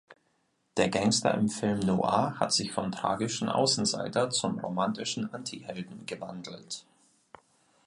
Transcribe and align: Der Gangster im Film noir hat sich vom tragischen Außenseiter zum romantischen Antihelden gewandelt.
Der 0.77 0.89
Gangster 0.89 1.31
im 1.35 1.47
Film 1.47 1.77
noir 1.81 2.35
hat 2.39 2.51
sich 2.53 2.71
vom 2.71 2.91
tragischen 2.91 3.49
Außenseiter 3.49 4.31
zum 4.31 4.57
romantischen 4.57 5.31
Antihelden 5.31 6.07
gewandelt. 6.07 6.87